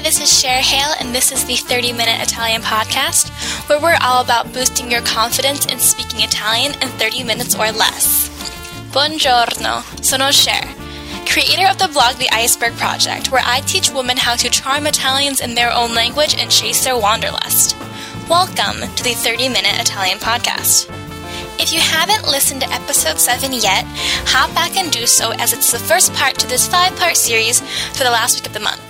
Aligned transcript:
Hi, 0.00 0.04
this 0.04 0.18
is 0.18 0.40
Cher 0.40 0.62
Hale, 0.62 0.94
and 0.98 1.14
this 1.14 1.30
is 1.30 1.44
the 1.44 1.56
30 1.56 1.92
Minute 1.92 2.22
Italian 2.22 2.62
Podcast, 2.62 3.28
where 3.68 3.78
we're 3.78 3.98
all 4.00 4.22
about 4.24 4.50
boosting 4.50 4.90
your 4.90 5.02
confidence 5.02 5.66
in 5.66 5.78
speaking 5.78 6.22
Italian 6.22 6.72
in 6.80 6.88
30 6.96 7.22
minutes 7.22 7.54
or 7.54 7.70
less. 7.70 8.30
Buongiorno, 8.92 9.84
sono 10.02 10.30
Cher, 10.30 10.64
creator 11.28 11.68
of 11.68 11.76
the 11.76 11.92
blog 11.92 12.16
The 12.16 12.32
Iceberg 12.32 12.72
Project, 12.78 13.30
where 13.30 13.42
I 13.44 13.60
teach 13.60 13.92
women 13.92 14.16
how 14.16 14.36
to 14.36 14.48
charm 14.48 14.86
Italians 14.86 15.42
in 15.42 15.54
their 15.54 15.70
own 15.70 15.94
language 15.94 16.34
and 16.38 16.50
chase 16.50 16.82
their 16.82 16.96
wanderlust. 16.96 17.76
Welcome 18.26 18.80
to 18.80 19.04
the 19.04 19.12
30 19.12 19.50
Minute 19.50 19.78
Italian 19.78 20.16
Podcast. 20.16 20.88
If 21.60 21.74
you 21.74 21.80
haven't 21.80 22.26
listened 22.26 22.62
to 22.62 22.72
episode 22.72 23.20
7 23.20 23.52
yet, 23.52 23.84
hop 24.32 24.48
back 24.54 24.78
and 24.78 24.90
do 24.90 25.06
so 25.06 25.32
as 25.32 25.52
it's 25.52 25.70
the 25.70 25.78
first 25.78 26.14
part 26.14 26.36
to 26.36 26.48
this 26.48 26.66
five 26.66 26.96
part 26.96 27.18
series 27.18 27.60
for 27.92 28.04
the 28.04 28.10
last 28.10 28.40
week 28.40 28.46
of 28.46 28.54
the 28.54 28.60
month. 28.60 28.89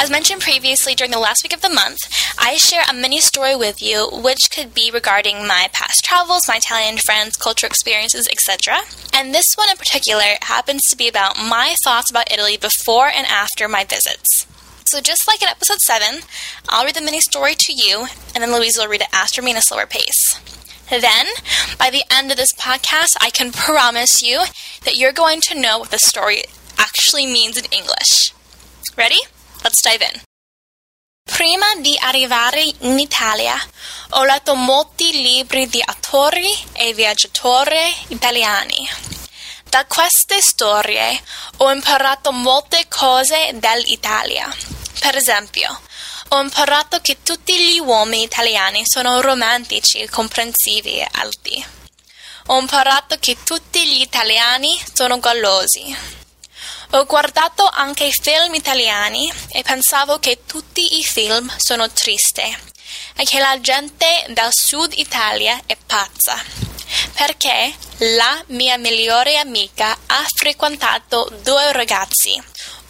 As 0.00 0.08
mentioned 0.08 0.40
previously, 0.40 0.94
during 0.94 1.10
the 1.10 1.18
last 1.18 1.44
week 1.44 1.52
of 1.52 1.60
the 1.60 1.68
month, 1.68 1.98
I 2.38 2.56
share 2.56 2.84
a 2.88 2.94
mini 2.94 3.20
story 3.20 3.54
with 3.54 3.82
you, 3.82 4.08
which 4.10 4.50
could 4.50 4.72
be 4.72 4.90
regarding 4.90 5.46
my 5.46 5.68
past 5.74 6.04
travels, 6.04 6.48
my 6.48 6.56
Italian 6.56 6.96
friends, 6.96 7.36
cultural 7.36 7.68
experiences, 7.68 8.26
etc. 8.26 8.78
And 9.12 9.34
this 9.34 9.44
one 9.56 9.68
in 9.70 9.76
particular 9.76 10.40
happens 10.40 10.80
to 10.88 10.96
be 10.96 11.06
about 11.06 11.36
my 11.36 11.74
thoughts 11.84 12.10
about 12.10 12.32
Italy 12.32 12.56
before 12.56 13.08
and 13.08 13.26
after 13.26 13.68
my 13.68 13.84
visits. 13.84 14.46
So, 14.86 15.02
just 15.02 15.28
like 15.28 15.42
in 15.42 15.48
episode 15.48 15.80
7, 15.80 16.20
I'll 16.70 16.86
read 16.86 16.94
the 16.94 17.02
mini 17.02 17.20
story 17.20 17.54
to 17.58 17.74
you, 17.74 18.06
and 18.34 18.42
then 18.42 18.54
Louise 18.54 18.78
will 18.78 18.88
read 18.88 19.02
it 19.02 19.12
after 19.12 19.42
me 19.42 19.50
in 19.50 19.58
a 19.58 19.60
slower 19.60 19.84
pace. 19.84 20.40
Then, 20.88 21.26
by 21.78 21.90
the 21.90 22.04
end 22.10 22.30
of 22.30 22.38
this 22.38 22.54
podcast, 22.54 23.18
I 23.20 23.28
can 23.28 23.52
promise 23.52 24.22
you 24.22 24.44
that 24.82 24.96
you're 24.96 25.12
going 25.12 25.42
to 25.42 25.60
know 25.60 25.78
what 25.78 25.90
the 25.90 25.98
story 25.98 26.44
actually 26.78 27.26
means 27.26 27.58
in 27.58 27.66
English. 27.66 28.32
Ready? 28.96 29.18
Let's 29.62 29.82
dive 29.82 30.04
in. 30.12 30.20
Prima 31.22 31.66
di 31.80 31.96
arrivare 32.00 32.62
in 32.80 32.98
Italia, 32.98 33.54
ho 34.10 34.24
letto 34.24 34.54
molti 34.54 35.12
libri 35.20 35.68
di 35.68 35.82
autori 35.84 36.50
e 36.72 36.94
viaggiatori 36.94 37.94
italiani. 38.08 38.88
Da 39.68 39.84
queste 39.84 40.40
storie 40.40 41.22
ho 41.58 41.70
imparato 41.70 42.32
molte 42.32 42.86
cose 42.88 43.50
dell'Italia. 43.54 44.52
Per 44.98 45.14
esempio, 45.14 45.80
ho 46.30 46.40
imparato 46.40 47.00
che 47.00 47.18
tutti 47.22 47.54
gli 47.58 47.78
uomini 47.78 48.22
italiani 48.22 48.82
sono 48.84 49.20
romantici, 49.20 50.08
comprensivi 50.08 51.00
e 51.00 51.08
alti. 51.12 51.64
Ho 52.46 52.58
imparato 52.58 53.16
che 53.18 53.36
tutti 53.44 53.86
gli 53.86 54.00
italiani 54.00 54.80
sono 54.92 55.18
golosi. 55.20 56.18
Ho 56.92 57.04
guardato 57.04 57.68
anche 57.72 58.10
film 58.10 58.52
italiani 58.54 59.32
e 59.52 59.62
pensavo 59.62 60.18
che 60.18 60.40
tutti 60.44 60.98
i 60.98 61.04
film 61.04 61.48
sono 61.56 61.88
tristi 61.88 62.42
e 63.16 63.22
che 63.22 63.38
la 63.38 63.60
gente 63.60 64.04
del 64.30 64.48
sud 64.50 64.94
Italia 64.96 65.60
è 65.66 65.76
pazza. 65.86 66.34
Perché 67.14 67.72
la 68.16 68.42
mia 68.48 68.76
migliore 68.76 69.36
amica 69.36 69.96
ha 70.06 70.26
frequentato 70.34 71.30
due 71.44 71.70
ragazzi, 71.70 72.42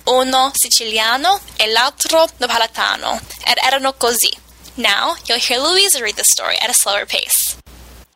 uno 0.05 0.51
siciliano 0.55 1.39
e 1.57 1.67
l'altro 1.67 2.27
napoletano, 2.39 3.21
ed 3.45 3.59
erano 3.63 3.93
così. 3.93 4.35
Now 4.77 5.15
you'll 5.27 5.43
hear 5.47 5.61
Louise 5.61 6.01
read 6.01 6.15
the 6.15 6.25
story 6.25 6.57
at 6.57 6.71
a 6.71 6.73
slower 6.73 7.05
pace. 7.05 7.59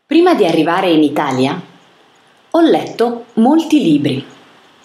Prima 0.06 0.32
di 0.32 0.46
arrivare 0.46 0.90
in 0.90 1.02
Italia 1.02 1.60
ho 2.50 2.60
letto 2.62 3.26
molti 3.34 3.82
libri 3.82 4.32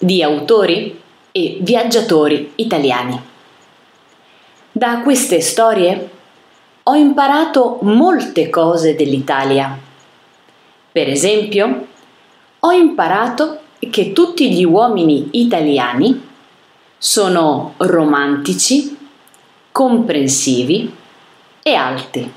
di 0.02 0.22
autori 0.22 0.98
e 1.30 1.58
viaggiatori 1.60 2.52
italiani. 2.54 3.20
Da 4.72 5.00
queste 5.02 5.42
storie 5.42 6.10
ho 6.82 6.94
imparato 6.94 7.80
molte 7.82 8.48
cose 8.48 8.94
dell'Italia. 8.94 9.78
Per 10.90 11.08
esempio, 11.08 11.86
ho 12.60 12.70
imparato 12.72 13.60
che 13.90 14.12
tutti 14.12 14.50
gli 14.50 14.64
uomini 14.64 15.28
italiani 15.32 16.28
sono 16.96 17.74
romantici, 17.76 18.96
comprensivi 19.70 20.94
e 21.62 21.74
alti. 21.74 22.32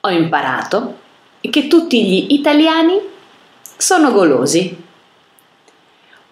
Ho 0.00 0.08
imparato 0.08 0.96
che 1.40 1.68
tutti 1.68 2.02
gli 2.02 2.32
italiani 2.32 2.98
sono 3.76 4.10
golosi 4.10 4.86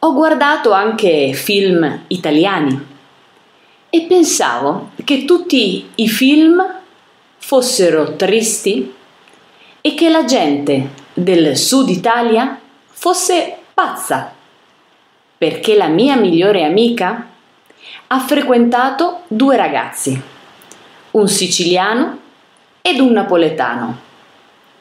ho 0.06 0.12
guardato 0.12 0.71
anche 0.71 1.33
film 1.33 2.05
italiani 2.06 2.87
e 3.91 4.03
pensavo 4.03 4.91
che 5.03 5.25
tutti 5.25 5.91
i 5.97 6.09
film 6.09 6.65
fossero 7.39 8.15
tristi 8.15 8.94
e 9.81 9.94
che 9.94 10.09
la 10.09 10.25
gente 10.25 10.91
del 11.12 11.56
sud 11.56 11.89
Italia 11.89 12.56
fosse 12.89 13.56
pazza, 13.75 14.33
perché 15.39 15.75
la 15.75 15.89
mia 15.89 16.15
migliore 16.15 16.62
amica 16.62 17.27
ha 18.06 18.21
frequentato 18.21 19.23
due 19.27 19.56
ragazzi, 19.56 20.21
un 21.11 21.27
siciliano 21.27 22.21
ed 22.81 23.00
un 23.00 23.11
napoletano, 23.11 23.99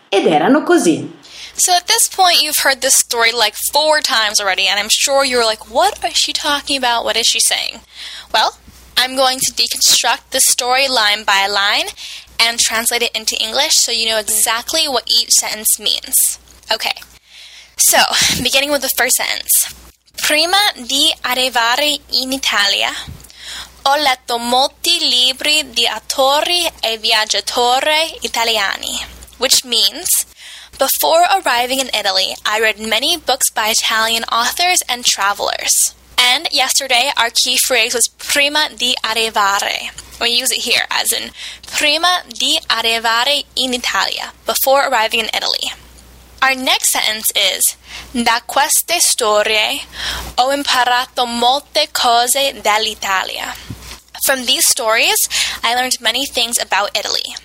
ed 0.08 0.28
erano 0.28 0.62
così. 0.62 1.14
So 1.58 1.74
at 1.74 1.88
this 1.88 2.10
point, 2.10 2.42
you've 2.42 2.58
heard 2.58 2.82
this 2.82 2.96
story 2.96 3.32
like 3.32 3.56
four 3.72 4.02
times 4.02 4.42
already, 4.42 4.68
and 4.68 4.78
I'm 4.78 4.90
sure 4.92 5.24
you're 5.24 5.46
like, 5.46 5.70
what 5.70 6.04
is 6.04 6.18
she 6.18 6.34
talking 6.34 6.78
about? 6.78 7.06
What 7.06 7.16
is 7.16 7.26
she 7.26 7.40
saying? 7.40 7.80
Well, 8.34 8.58
I'm 8.98 9.16
going 9.16 9.40
to 9.40 9.54
deconstruct 9.54 10.32
the 10.32 10.42
story 10.42 10.88
line 10.88 11.24
by 11.24 11.48
line 11.48 11.88
and 12.40 12.60
translate 12.60 13.04
it 13.04 13.16
into 13.16 13.42
English 13.42 13.74
so 13.76 13.92
you 13.92 14.06
know 14.06 14.20
exactly 14.20 14.88
what 14.88 15.08
each 15.08 15.30
sentence 15.32 15.80
means. 15.80 16.40
Okay, 16.72 17.00
so 17.78 18.00
beginning 18.44 18.72
with 18.72 18.82
the 18.82 18.92
first 18.98 19.16
sentence. 19.16 19.74
Prima 20.18 20.58
di 20.76 21.14
arrivare 21.24 22.00
in 22.12 22.34
Italia, 22.34 22.92
ho 23.84 23.96
letto 23.98 24.38
molti 24.38 25.00
libri 25.00 25.72
di 25.72 25.86
autori 25.88 26.66
e 26.82 26.98
viaggiatori 26.98 28.18
italiani, 28.22 28.98
which 29.38 29.64
means 29.64 30.25
before 30.78 31.24
arriving 31.24 31.80
in 31.80 31.90
Italy, 31.94 32.36
I 32.46 32.60
read 32.60 32.80
many 32.80 33.18
books 33.18 33.50
by 33.50 33.70
Italian 33.70 34.24
authors 34.26 34.80
and 34.90 35.06
travelers. 35.06 35.96
And 36.18 36.48
yesterday, 36.52 37.12
our 37.18 37.30
key 37.30 37.58
phrase 37.58 37.94
was 37.94 38.10
prima 38.18 38.70
di 38.76 38.96
arrivare. 39.04 39.92
We 40.20 40.30
use 40.30 40.52
it 40.52 40.64
here 40.64 40.86
as 40.90 41.12
in 41.12 41.32
prima 41.68 42.24
di 42.28 42.60
arrivare 42.70 43.44
in 43.56 43.74
Italia, 43.74 44.32
before 44.46 44.88
arriving 44.88 45.22
in 45.22 45.30
Italy. 45.34 45.72
Our 46.42 46.56
next 46.56 46.92
sentence 46.92 47.32
is 47.36 47.76
Da 48.12 48.42
queste 48.46 49.00
storie 49.00 49.82
ho 50.38 50.52
imparato 50.52 51.26
molte 51.26 51.90
cose 51.92 52.54
dell'Italia. 52.62 53.54
From 54.24 54.46
these 54.46 54.68
stories, 54.68 55.18
I 55.64 55.76
learned 55.76 56.00
many 56.00 56.26
things 56.26 56.58
about 56.58 56.98
Italy. 56.98 57.36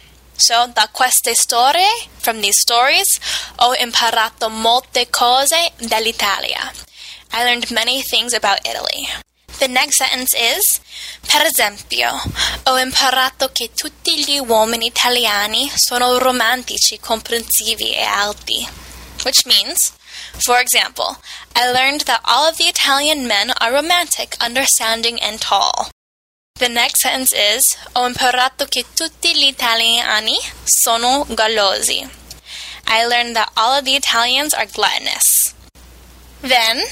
So, 0.42 0.66
da 0.72 0.88
queste 0.88 1.34
storie, 1.34 2.08
from 2.18 2.40
these 2.40 2.58
stories, 2.60 3.20
ho 3.58 3.74
imparato 3.74 4.48
molte 4.48 5.10
cose 5.10 5.70
dell'Italia. 5.76 6.72
I 7.30 7.44
learned 7.44 7.70
many 7.70 8.02
things 8.02 8.32
about 8.32 8.66
Italy. 8.66 9.06
The 9.58 9.68
next 9.68 9.98
sentence 9.98 10.32
is, 10.32 10.80
per 11.28 11.44
esempio, 11.44 12.10
ho 12.64 12.78
imparato 12.78 13.50
che 13.52 13.70
tutti 13.74 14.24
gli 14.24 14.38
uomini 14.38 14.86
italiani 14.86 15.70
sono 15.74 16.16
romantici, 16.16 16.98
comprensivi 16.98 17.92
e 17.92 18.02
alti. 18.02 18.66
Which 19.24 19.44
means, 19.44 19.92
for 20.38 20.58
example, 20.58 21.18
I 21.54 21.70
learned 21.70 22.04
that 22.04 22.22
all 22.24 22.48
of 22.48 22.56
the 22.56 22.68
Italian 22.68 23.26
men 23.26 23.52
are 23.58 23.72
romantic, 23.72 24.36
understanding, 24.40 25.20
and 25.20 25.38
tall. 25.38 25.90
The 26.58 26.68
next 26.68 27.00
sentence 27.00 27.32
is 27.32 27.76
Ho 27.94 28.06
imparato 28.06 28.66
che 28.66 28.84
tutti 28.94 29.34
gli 29.34 29.46
italiani 29.46 30.36
sono 30.64 31.24
golosi. 31.28 32.06
I 32.86 33.06
learned 33.06 33.34
that 33.36 33.50
all 33.56 33.78
of 33.78 33.84
the 33.84 33.96
Italians 33.96 34.52
are 34.52 34.66
gluttonous. 34.66 35.54
Then, 36.42 36.82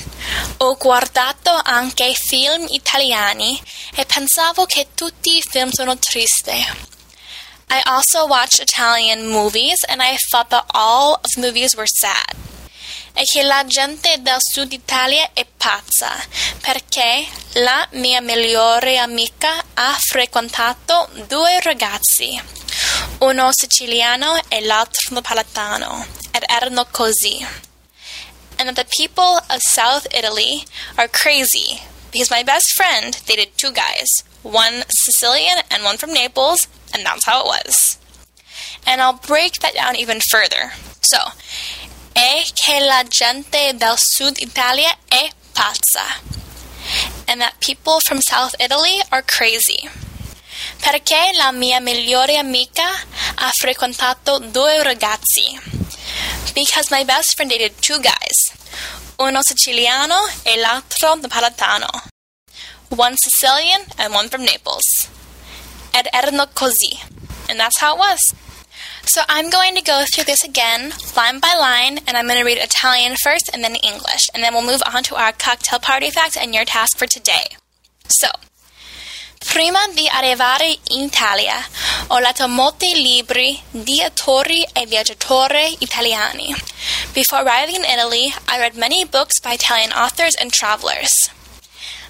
ho 0.61 0.75
guardato 0.77 1.51
anche 1.65 2.15
film 2.15 2.67
italiani 2.71 3.61
e 3.95 4.05
pensavo 4.07 4.65
che 4.67 4.89
tutti 4.95 5.37
i 5.37 5.43
film 5.43 5.71
sono 5.71 5.99
tristi. 5.99 6.67
I 7.71 7.83
also 7.85 8.27
watched 8.27 8.61
Italian 8.61 9.29
movies 9.29 9.85
and 9.87 10.01
I 10.01 10.17
thought 10.31 10.49
that 10.51 10.65
all 10.73 11.15
of 11.15 11.31
the 11.35 11.41
movies 11.41 11.75
were 11.75 11.87
sad. 11.87 12.48
E 13.19 13.25
che 13.25 13.43
la 13.43 13.65
gente 13.67 14.23
del 14.23 14.39
sud 14.39 14.73
Italia 14.73 15.31
è 15.33 15.45
pazza, 15.45 16.09
perché 16.61 17.27
la 17.55 17.85
mia 17.95 18.21
migliore 18.21 18.97
amica 18.99 19.61
ha 19.75 19.99
frequentato 19.99 21.09
due 21.27 21.61
ragazzi, 21.61 22.41
uno 23.19 23.49
siciliano 23.51 24.41
e 24.47 24.61
l'altro 24.61 25.15
napoletano, 25.15 26.07
ed 26.31 26.45
erano 26.47 26.87
così. 26.93 27.45
And 28.57 28.73
the 28.77 28.87
people 28.97 29.43
of 29.51 29.63
South 29.63 30.07
Italy 30.15 30.65
are 30.97 31.09
crazy 31.09 31.81
because 32.13 32.31
my 32.31 32.45
best 32.45 32.73
friend 32.77 33.19
dated 33.27 33.51
two 33.57 33.73
guys, 33.73 34.23
one 34.43 34.85
Sicilian 34.89 35.59
and 35.71 35.83
one 35.83 35.97
from 35.97 36.13
Naples, 36.13 36.69
and 36.95 37.05
that's 37.05 37.27
how 37.27 37.41
it 37.41 37.47
was. 37.47 37.99
And 38.87 39.01
I'll 39.01 39.19
break 39.27 39.55
that 39.55 39.75
down 39.75 39.97
even 39.97 40.21
further. 40.21 40.71
So, 41.03 41.19
è 42.19 42.45
che 42.53 42.81
la 42.81 43.05
gente 43.07 43.75
del 43.77 43.95
Sud 43.97 44.39
Italia 44.39 44.91
è 45.07 45.31
pazza, 45.53 46.03
and 47.27 47.41
that 47.41 47.55
people 47.61 48.01
from 48.01 48.19
South 48.21 48.55
Italy 48.59 49.01
are 49.11 49.23
crazy. 49.23 49.89
Perché 50.81 51.31
la 51.35 51.53
mia 51.53 51.79
migliore 51.79 52.37
amica 52.37 52.89
ha 53.37 53.53
frequentato 53.53 54.39
due 54.39 54.83
ragazzi. 54.83 55.61
Because 56.55 56.89
my 56.91 57.05
best 57.05 57.35
friend 57.37 57.53
dated 57.53 57.79
two 57.79 58.01
guys, 58.01 58.51
uno 59.19 59.41
siciliano 59.41 60.17
e 60.43 60.57
l'altro 60.57 61.15
napoletano. 61.15 61.89
One 62.97 63.15
Sicilian 63.17 63.85
and 63.97 64.13
one 64.13 64.29
from 64.29 64.43
Naples. 64.43 65.09
Ed 65.93 66.09
erano 66.11 66.49
così. 66.53 66.99
And 67.49 67.61
that's 67.61 67.79
how 67.81 67.95
it 67.95 67.99
was. 67.99 68.48
So 69.09 69.23
I'm 69.27 69.49
going 69.49 69.75
to 69.75 69.81
go 69.81 70.05
through 70.05 70.25
this 70.25 70.45
again, 70.45 70.93
line 71.17 71.41
by 71.41 71.55
line, 71.59 72.01
and 72.07 72.15
I'm 72.19 72.27
going 72.27 72.39
to 72.39 72.45
read 72.45 72.59
Italian 72.59 73.17
first 73.17 73.49
and 73.55 73.65
then 73.65 73.75
English, 73.77 74.29
and 74.35 74.43
then 74.43 74.53
we'll 74.53 74.67
move 74.67 74.83
on 74.85 75.03
to 75.05 75.17
our 75.17 75.33
cocktail 75.33 75.79
party 75.79 76.11
fact 76.11 76.37
and 76.37 76.55
your 76.55 76.67
task 76.67 76.99
for 76.99 77.07
today. 77.07 77.57
So, 78.07 78.29
Prima 79.47 79.81
di 79.95 80.07
arrivare 80.09 80.77
in 80.91 81.05
Italia, 81.05 81.57
ho 82.09 82.19
letto 82.19 82.49
molti 82.49 83.01
libri 83.01 83.59
di 83.71 84.03
autori 84.03 84.63
e 84.75 84.85
viaggiatori 84.85 85.77
italiani. 85.79 86.55
Before 87.15 87.41
arriving 87.43 87.77
in 87.77 87.85
Italy, 87.85 88.35
I 88.47 88.59
read 88.59 88.77
many 88.77 89.07
books 89.07 89.41
by 89.41 89.55
Italian 89.55 89.93
authors 89.93 90.35
and 90.35 90.53
travelers. 90.53 91.31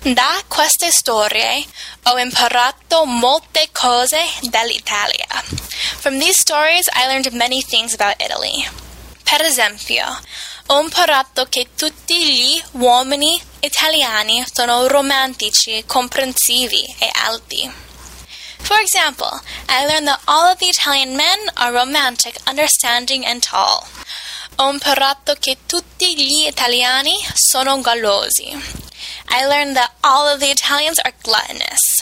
Da 0.03 0.43
queste 0.49 0.91
storie 0.91 1.65
ho 2.07 2.17
imparato 2.19 3.05
molte 3.05 3.69
cose 3.73 4.19
dell'Italia. 4.43 5.27
From 6.09 6.21
these 6.21 6.39
stories, 6.39 6.89
I 6.95 7.07
learned 7.07 7.35
many 7.35 7.61
things 7.61 7.93
about 7.93 8.17
Italy. 8.19 8.67
Per 9.27 9.43
esempio, 9.43 10.07
ho 10.69 10.81
imparato 10.81 11.45
che 11.51 11.69
tutti 11.77 12.17
gli 12.17 12.63
uomini 12.81 13.39
italiani 13.61 14.43
sono 14.51 14.87
romantici, 14.87 15.85
comprensivi 15.85 16.97
e 16.99 17.11
alti. 17.13 17.71
For 18.57 18.81
example, 18.81 19.43
I 19.69 19.85
learned 19.85 20.07
that 20.07 20.23
all 20.25 20.51
of 20.51 20.59
the 20.61 20.71
Italian 20.71 21.15
men 21.15 21.51
are 21.57 21.75
romantic, 21.75 22.39
understanding, 22.47 23.27
and 23.27 23.43
tall. 23.43 23.87
Ho 24.57 24.71
imparato 24.71 25.35
che 25.39 25.59
tutti 25.67 26.17
gli 26.17 26.47
italiani 26.47 27.19
sono 27.35 27.83
golosi. 27.83 28.47
I 29.29 29.45
learned 29.45 29.77
that 29.77 29.91
all 30.01 30.27
of 30.27 30.41
the 30.41 30.51
Italians 30.51 30.99
are 31.05 31.13
gluttonous. 31.23 32.01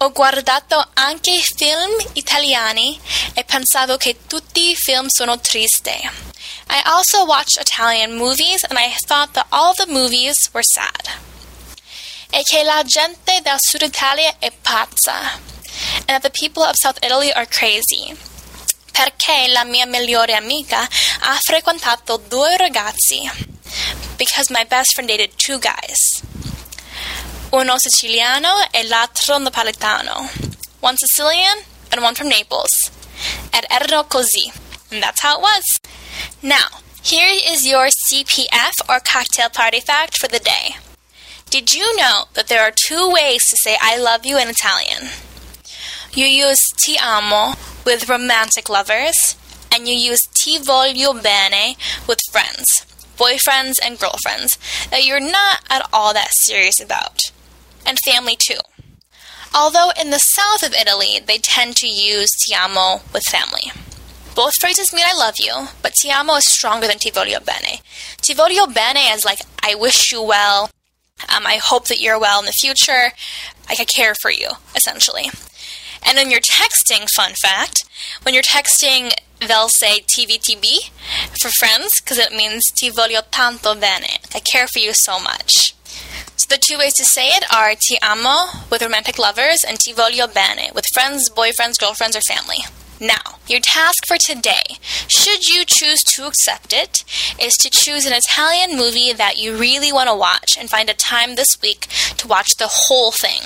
Ho 0.00 0.12
guardato 0.12 0.90
anche 0.92 1.42
film 1.56 1.90
italiani 2.12 3.00
e 3.32 3.44
pensavo 3.44 3.96
che 3.96 4.26
tutti 4.26 4.70
i 4.70 4.76
film 4.76 5.06
sono 5.08 5.40
tristi. 5.40 5.88
I 6.68 6.82
also 6.84 7.24
watched 7.24 7.58
Italian 7.58 8.16
movies 8.16 8.62
and 8.64 8.78
I 8.78 8.94
thought 9.06 9.32
that 9.32 9.46
all 9.48 9.74
the 9.74 9.86
movies 9.86 10.50
were 10.52 10.62
sad. 10.62 11.18
E 12.30 12.42
che 12.42 12.62
la 12.62 12.82
gente 12.84 13.40
del 13.40 13.56
Sud 13.58 13.82
Italia 13.82 14.34
è 14.38 14.52
pazza. 14.60 15.14
And 16.06 16.08
that 16.08 16.22
the 16.22 16.30
people 16.30 16.62
of 16.62 16.76
South 16.76 16.98
Italy 17.02 17.30
are 17.30 17.46
crazy. 17.46 18.14
Perché 18.92 19.48
la 19.48 19.64
mia 19.64 19.86
migliore 19.86 20.34
amica 20.34 20.86
ha 21.20 21.38
frequentato 21.40 22.18
due 22.28 22.54
ragazzi. 22.58 23.30
Because 24.18 24.52
my 24.52 24.66
best 24.66 24.92
friend 24.92 25.08
dated 25.08 25.34
two 25.36 25.58
guys. 25.58 26.20
Uno 27.56 27.78
siciliano 27.78 28.68
e 28.70 28.84
l'altro 28.84 29.38
napoletano. 29.38 30.28
One 30.80 30.98
Sicilian 30.98 31.64
and 31.90 32.02
one 32.02 32.14
from 32.14 32.28
Naples. 32.28 32.90
Ed 33.50 33.64
erano 33.70 34.04
così. 34.04 34.52
And 34.90 35.02
that's 35.02 35.22
how 35.22 35.38
it 35.38 35.40
was. 35.40 35.64
Now, 36.42 36.82
here 37.02 37.30
is 37.32 37.66
your 37.66 37.88
CPF 37.88 38.74
or 38.90 39.00
cocktail 39.00 39.48
party 39.48 39.80
fact 39.80 40.18
for 40.18 40.28
the 40.28 40.38
day. 40.38 40.76
Did 41.48 41.72
you 41.72 41.96
know 41.96 42.24
that 42.34 42.48
there 42.48 42.60
are 42.60 42.70
two 42.70 43.10
ways 43.10 43.48
to 43.48 43.56
say 43.62 43.78
I 43.80 43.96
love 43.96 44.26
you 44.26 44.36
in 44.36 44.50
Italian? 44.50 45.08
You 46.12 46.26
use 46.26 46.60
ti 46.76 46.98
amo 46.98 47.54
with 47.86 48.10
romantic 48.10 48.68
lovers, 48.68 49.34
and 49.72 49.88
you 49.88 49.94
use 49.94 50.20
ti 50.34 50.58
voglio 50.58 51.14
bene 51.22 51.76
with 52.06 52.20
friends, 52.30 52.84
boyfriends 53.16 53.76
and 53.82 53.98
girlfriends 53.98 54.58
that 54.90 55.06
you're 55.06 55.20
not 55.20 55.60
at 55.70 55.88
all 55.90 56.12
that 56.12 56.32
serious 56.32 56.78
about, 56.82 57.30
and 57.86 57.98
family 57.98 58.36
too. 58.36 58.60
Although 59.54 59.90
in 59.98 60.10
the 60.10 60.18
south 60.18 60.62
of 60.62 60.74
Italy, 60.74 61.20
they 61.24 61.38
tend 61.38 61.76
to 61.76 61.86
use 61.86 62.28
ti 62.44 62.54
amo 62.54 63.00
with 63.12 63.24
family. 63.24 63.72
Both 64.34 64.60
phrases 64.60 64.92
mean 64.92 65.06
I 65.06 65.16
love 65.16 65.36
you, 65.38 65.68
but 65.80 65.94
ti 65.94 66.10
amo 66.10 66.34
is 66.34 66.52
stronger 66.52 66.86
than 66.86 66.98
ti 66.98 67.10
voglio 67.10 67.42
bene. 67.42 67.80
Ti 68.20 68.34
voglio 68.34 68.66
bene 68.66 69.00
is 69.14 69.24
like, 69.24 69.38
I 69.62 69.74
wish 69.74 70.12
you 70.12 70.22
well, 70.22 70.68
um, 71.34 71.46
I 71.46 71.56
hope 71.56 71.86
that 71.86 72.00
you're 72.00 72.20
well 72.20 72.40
in 72.40 72.44
the 72.44 72.52
future, 72.52 73.12
like 73.68 73.80
I 73.80 73.84
care 73.84 74.14
for 74.20 74.30
you, 74.30 74.50
essentially. 74.74 75.30
And 76.04 76.16
when 76.16 76.30
you're 76.30 76.40
texting, 76.40 77.08
fun 77.10 77.32
fact, 77.32 77.84
when 78.22 78.34
you're 78.34 78.42
texting, 78.42 79.12
they'll 79.40 79.68
say 79.68 80.00
TVTB 80.00 80.90
for 81.40 81.48
friends 81.48 82.00
because 82.00 82.18
it 82.18 82.32
means 82.32 82.64
ti 82.74 82.90
voglio 82.90 83.22
tanto 83.30 83.74
bene. 83.74 84.18
I 84.34 84.40
care 84.40 84.66
for 84.68 84.78
you 84.78 84.92
so 84.92 85.18
much. 85.18 85.75
So 86.36 86.54
the 86.54 86.60
two 86.60 86.76
ways 86.76 86.92
to 86.94 87.04
say 87.04 87.28
it 87.28 87.44
are 87.50 87.74
ti 87.74 87.98
amo 88.02 88.60
with 88.70 88.82
romantic 88.82 89.18
lovers 89.18 89.64
and 89.66 89.78
ti 89.78 89.94
voglio 89.94 90.32
bene 90.32 90.70
with 90.74 90.84
friends, 90.92 91.30
boyfriends, 91.30 91.78
girlfriends, 91.78 92.14
or 92.14 92.20
family. 92.20 92.58
Now, 93.00 93.40
your 93.46 93.60
task 93.60 94.06
for 94.06 94.16
today, 94.16 94.76
should 95.08 95.48
you 95.48 95.64
choose 95.66 96.02
to 96.14 96.26
accept 96.26 96.72
it, 96.72 97.04
is 97.40 97.54
to 97.56 97.70
choose 97.70 98.06
an 98.06 98.12
Italian 98.12 98.76
movie 98.76 99.12
that 99.12 99.38
you 99.38 99.56
really 99.56 99.92
want 99.92 100.08
to 100.08 100.16
watch 100.16 100.56
and 100.58 100.68
find 100.68 100.90
a 100.90 100.94
time 100.94 101.36
this 101.36 101.60
week 101.62 101.86
to 102.16 102.28
watch 102.28 102.56
the 102.58 102.68
whole 102.68 103.12
thing. 103.12 103.40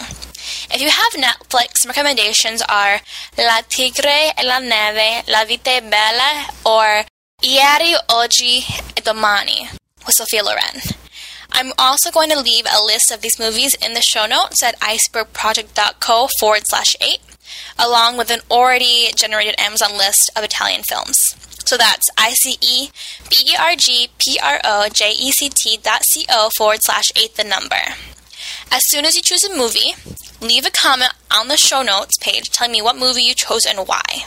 If 0.73 0.81
you 0.81 0.91
have 0.91 1.13
Netflix, 1.15 1.87
recommendations 1.87 2.63
are 2.69 3.01
La 3.39 3.63
Tigre 3.69 4.33
e 4.37 4.45
la 4.45 4.59
Neve, 4.59 5.23
La 5.29 5.45
Vita 5.45 5.71
è 5.71 5.81
Bella, 5.81 6.47
or 6.65 7.05
Ieri, 7.43 7.95
Oggi 8.09 8.65
e 8.97 9.01
Domani 9.01 9.69
with 10.07 10.15
Sophia 10.15 10.43
Loren. 10.43 10.81
I'm 11.53 11.73
also 11.79 12.11
going 12.11 12.31
to 12.31 12.41
leave 12.41 12.65
a 12.67 12.83
list 12.83 13.11
of 13.13 13.21
these 13.21 13.39
movies 13.39 13.75
in 13.85 13.95
the 13.95 14.03
show 14.03 14.27
notes 14.27 14.63
at 14.63 14.79
icebergproject.co 14.81 16.29
forward 16.39 16.63
slash 16.67 16.95
eight, 17.01 17.21
along 17.79 18.17
with 18.17 18.31
an 18.31 18.41
already 18.51 19.11
generated 19.17 19.55
Amazon 19.59 19.97
list 19.97 20.31
of 20.37 20.45
Italian 20.45 20.83
films. 20.83 21.17
So 21.67 21.77
that's 21.77 22.09
I 22.17 22.33
C 22.33 22.57
E 22.63 22.91
B 23.29 23.53
E 23.53 23.57
R 23.59 23.77
G 23.77 24.09
P 24.19 24.39
R 24.43 24.61
O 24.65 24.89
J 24.93 25.13
E 25.13 25.31
C 25.33 25.51
T 25.51 25.79
dot 25.83 26.03
C 26.05 26.25
O 26.31 26.51
forward 26.57 26.81
slash 26.83 27.13
eight 27.17 27.37
the 27.37 27.45
number. 27.45 27.77
As 28.73 28.83
soon 28.87 29.05
as 29.05 29.15
you 29.15 29.23
choose 29.23 29.45
a 29.45 29.57
movie, 29.57 29.95
leave 30.41 30.67
a 30.67 30.71
comment 30.71 31.13
on 31.37 31.49
the 31.49 31.57
show 31.57 31.83
notes 31.83 32.17
page 32.19 32.51
telling 32.51 32.73
me 32.73 32.83
what 32.83 32.97
movie 32.97 33.23
you 33.23 33.35
chose 33.35 33.67
and 33.67 33.87
why. 33.87 34.25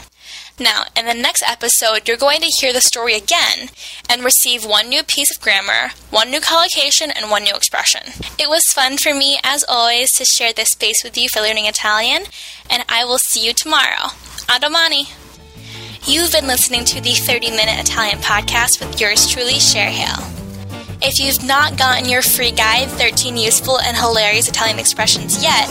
Now, 0.58 0.84
in 0.96 1.06
the 1.06 1.14
next 1.14 1.42
episode, 1.42 2.06
you're 2.06 2.16
going 2.16 2.40
to 2.40 2.52
hear 2.60 2.72
the 2.72 2.80
story 2.80 3.14
again 3.14 3.70
and 4.08 4.22
receive 4.22 4.64
one 4.64 4.88
new 4.88 5.02
piece 5.02 5.34
of 5.34 5.42
grammar, 5.42 5.90
one 6.10 6.30
new 6.30 6.40
collocation, 6.40 7.10
and 7.10 7.30
one 7.30 7.42
new 7.42 7.54
expression. 7.54 8.12
It 8.38 8.48
was 8.48 8.62
fun 8.72 8.98
for 8.98 9.12
me, 9.12 9.38
as 9.42 9.64
always, 9.68 10.12
to 10.16 10.24
share 10.24 10.52
this 10.52 10.70
space 10.70 11.02
with 11.02 11.18
you 11.18 11.28
for 11.28 11.40
learning 11.40 11.66
Italian, 11.66 12.24
and 12.70 12.84
I 12.88 13.04
will 13.04 13.18
see 13.18 13.44
you 13.44 13.52
tomorrow. 13.52 14.10
A 14.48 14.60
domani! 14.60 15.08
You've 16.06 16.32
been 16.32 16.46
listening 16.46 16.84
to 16.84 17.00
the 17.00 17.14
30 17.14 17.50
Minute 17.50 17.80
Italian 17.80 18.18
Podcast 18.18 18.78
with 18.78 19.00
yours 19.00 19.26
truly, 19.26 19.58
Cher 19.58 19.88
Hale. 19.88 20.22
If 21.02 21.18
you've 21.18 21.44
not 21.44 21.76
gotten 21.76 22.08
your 22.08 22.22
free 22.22 22.50
guide, 22.50 22.88
13 22.88 23.36
Useful 23.36 23.80
and 23.80 23.96
Hilarious 23.96 24.48
Italian 24.48 24.78
Expressions, 24.78 25.42
yet, 25.42 25.68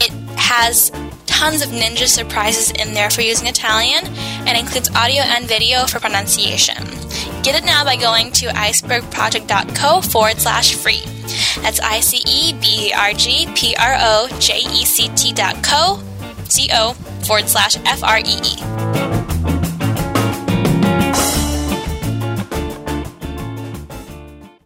it 0.00 0.10
has 0.38 0.90
tons 1.40 1.62
of 1.62 1.70
ninja 1.70 2.06
surprises 2.06 2.70
in 2.72 2.92
there 2.92 3.08
for 3.08 3.22
using 3.22 3.46
Italian 3.46 4.06
and 4.46 4.58
includes 4.58 4.90
audio 4.94 5.22
and 5.22 5.48
video 5.48 5.86
for 5.86 5.98
pronunciation. 5.98 6.84
Get 7.42 7.54
it 7.54 7.64
now 7.64 7.82
by 7.82 7.96
going 7.96 8.30
to 8.32 8.48
icebergproject.co 8.48 10.02
forward 10.02 10.38
slash 10.38 10.74
free. 10.74 11.02
That's 11.62 11.80
I 11.80 12.00
C 12.00 12.18
E 12.28 12.52
B 12.60 12.88
E 12.88 12.92
R 12.92 13.14
G 13.14 13.50
P 13.54 13.74
R 13.76 13.94
O 13.98 14.28
J 14.38 14.58
E 14.58 14.84
C 14.84 15.08
T 15.16 15.32
dot 15.32 15.64
co 15.64 15.96
forward 17.24 17.48
slash 17.48 17.78
F 17.86 18.04
R 18.04 18.18
E 18.18 18.36
E. 18.44 18.79